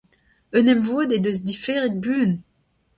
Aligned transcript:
Un 0.57 0.71
emvod 0.73 1.09
he 1.13 1.19
deus 1.23 1.39
diferet 1.47 1.95
buan. 2.03 2.31